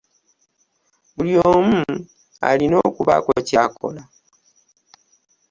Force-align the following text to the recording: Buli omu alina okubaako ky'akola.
Buli 1.15 1.33
omu 1.51 1.79
alina 2.49 2.77
okubaako 2.87 3.31
ky'akola. 3.47 4.03